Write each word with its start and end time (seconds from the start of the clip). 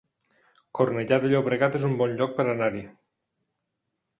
Cornellà 0.77 1.19
de 1.25 1.29
Llobregat 1.33 1.77
es 1.81 1.85
un 1.91 1.93
bon 2.01 2.15
lloc 2.23 2.33
per 2.41 2.47
anar-hi 2.57 2.83